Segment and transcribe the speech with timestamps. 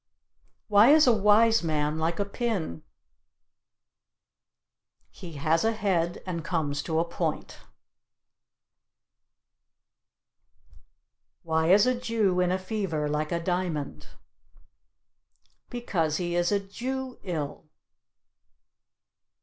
[0.67, 2.81] Why is a wise man like a pin?
[5.11, 7.59] He has a head and comes to a point.
[11.43, 14.07] Why is a Jew in a fever like a diamond?
[15.69, 17.69] Because he is a Jew ill.